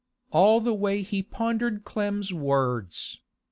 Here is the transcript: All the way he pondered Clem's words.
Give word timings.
All 0.31 0.61
the 0.61 0.73
way 0.73 1.03
he 1.03 1.21
pondered 1.21 1.83
Clem's 1.85 2.33
words. 2.33 3.19